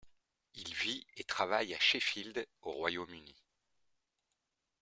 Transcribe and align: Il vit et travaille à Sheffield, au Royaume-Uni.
Il 0.55 0.73
vit 0.73 1.05
et 1.15 1.23
travaille 1.23 1.75
à 1.75 1.79
Sheffield, 1.79 2.47
au 2.63 2.71
Royaume-Uni. 2.71 3.35